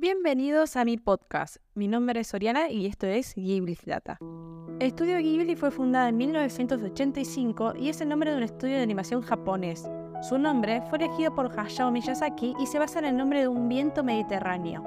[0.00, 1.56] Bienvenidos a mi podcast.
[1.74, 4.20] Mi nombre es Oriana y esto es Ghibli's Data.
[4.78, 9.22] Estudio Ghibli fue fundado en 1985 y es el nombre de un estudio de animación
[9.22, 9.90] japonés.
[10.22, 13.68] Su nombre fue elegido por Hayao Miyazaki y se basa en el nombre de un
[13.68, 14.84] viento mediterráneo.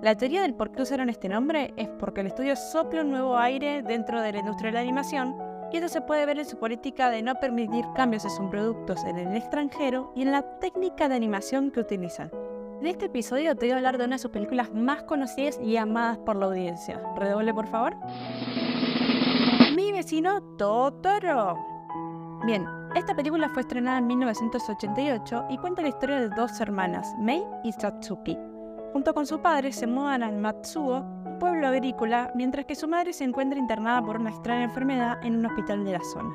[0.00, 3.36] La teoría del por qué usaron este nombre es porque el estudio sopla un nuevo
[3.36, 5.36] aire dentro de la industria de la animación
[5.70, 9.04] y esto se puede ver en su política de no permitir cambios en sus productos
[9.04, 12.30] en el extranjero y en la técnica de animación que utilizan.
[12.80, 15.78] En este episodio te voy a hablar de una de sus películas más conocidas y
[15.78, 17.00] amadas por la audiencia.
[17.16, 17.96] Redoble, por favor.
[19.74, 21.56] Mi vecino Totoro.
[22.44, 27.42] Bien, esta película fue estrenada en 1988 y cuenta la historia de dos hermanas, Mei
[27.64, 28.36] y Satsuki.
[28.92, 33.14] Junto con su padre se mudan al Matsuo, un pueblo agrícola, mientras que su madre
[33.14, 36.34] se encuentra internada por una extraña enfermedad en un hospital de la zona.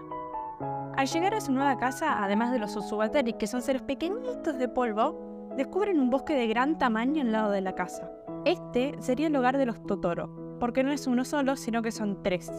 [0.97, 4.67] Al llegar a su nueva casa, además de los Usubateri, que son seres pequeñitos de
[4.67, 8.11] polvo, descubren un bosque de gran tamaño al lado de la casa.
[8.45, 12.23] Este sería el hogar de los Totoro, porque no es uno solo, sino que son
[12.23, 12.49] tres.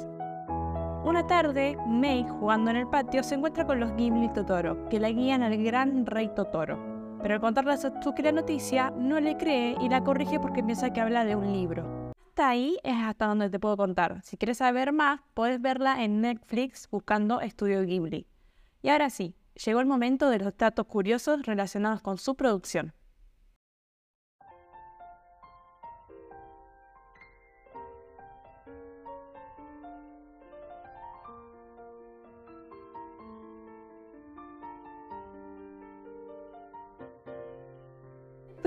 [1.05, 5.11] Una tarde, Mei, jugando en el patio, se encuentra con los Ghibli Totoro, que la
[5.11, 6.79] guían al gran rey Totoro.
[7.21, 10.93] Pero al contarle a Satsuki la noticia, no le cree y la corrige porque piensa
[10.93, 12.13] que habla de un libro.
[12.29, 14.23] Hasta ahí es hasta donde te puedo contar.
[14.23, 18.27] Si quieres saber más, puedes verla en Netflix buscando Estudio Ghibli.
[18.81, 22.95] Y ahora sí, llegó el momento de los datos curiosos relacionados con su producción.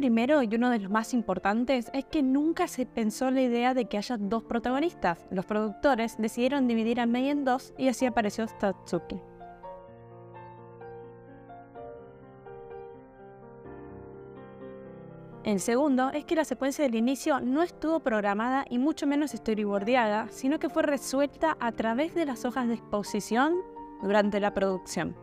[0.06, 3.86] primero y uno de los más importantes es que nunca se pensó la idea de
[3.86, 5.26] que haya dos protagonistas.
[5.32, 9.20] Los productores decidieron dividir a Mei en dos y así apareció Tatsuki.
[15.46, 20.28] El segundo es que la secuencia del inicio no estuvo programada y mucho menos storyboardeada,
[20.32, 23.54] sino que fue resuelta a través de las hojas de exposición
[24.02, 25.16] durante la producción.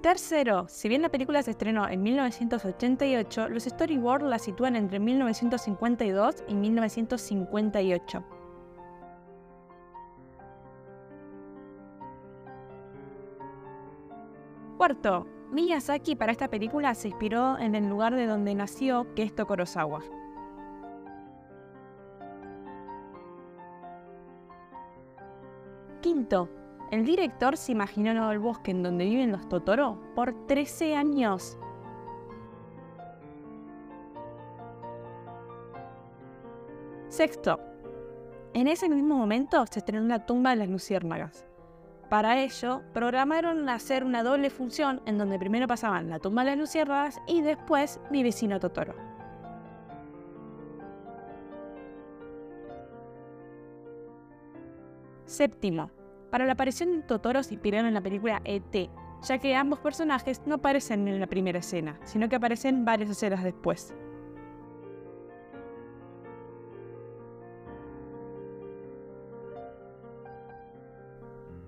[0.00, 6.44] Tercero, si bien la película se estrenó en 1988, los storyboards la sitúan entre 1952
[6.48, 8.24] y 1958.
[14.78, 19.32] Cuarto, Miyazaki para esta película se inspiró en el lugar de donde nació, que es.
[26.00, 26.48] Quinto,
[26.90, 31.56] el director se imaginó el bosque en donde viven los Totoro por 13 años.
[37.08, 37.60] Sexto,
[38.54, 41.46] en ese mismo momento se estrenó la tumba de las luciérnagas.
[42.08, 46.58] Para ello, programaron hacer una doble función en donde primero pasaban la tumba de las
[46.58, 48.94] luciérnagas y después mi vecino Totoro.
[55.24, 55.90] Séptimo,
[56.30, 58.90] para la aparición de Totoro se inspiraron en la película E.T.,
[59.22, 63.42] ya que ambos personajes no aparecen en la primera escena, sino que aparecen varias escenas
[63.42, 63.94] después.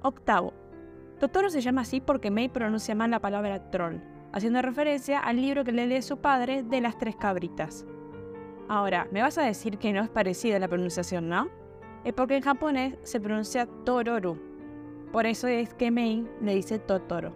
[0.06, 0.55] Octavo.
[1.19, 3.97] Totoro se llama así porque Mei pronuncia mal la palabra troll,
[4.33, 7.84] haciendo referencia al libro que le lee su padre de las tres cabritas.
[8.69, 11.49] Ahora, me vas a decir que no es parecida la pronunciación, ¿no?
[12.05, 14.39] Es porque en japonés se pronuncia Tororu.
[15.11, 17.34] Por eso es que Mei le dice Totoro.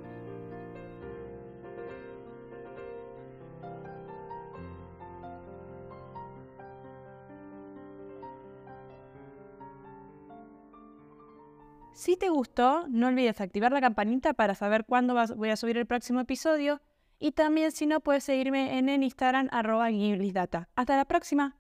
[12.01, 15.85] Si te gustó, no olvides activar la campanita para saber cuándo voy a subir el
[15.85, 16.81] próximo episodio.
[17.19, 21.60] Y también si no, puedes seguirme en el Instagram arroba Hasta la próxima.